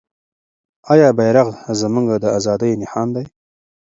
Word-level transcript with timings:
آیا 0.93 1.09
بیرغ 1.17 1.47
زموږ 1.81 2.05
د 2.23 2.25
ازادۍ 2.37 2.71
نښان 2.81 3.07
نه 3.09 3.11
دی؟ 3.15 3.25